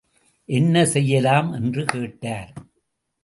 என்ன 0.49 0.85
செய்யலாம் 0.85 1.51
என்று 1.51 1.85
கேட்டார். 1.85 2.51